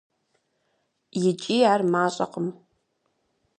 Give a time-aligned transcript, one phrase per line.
[1.27, 2.47] ИкӀи ар мащӀэкъым.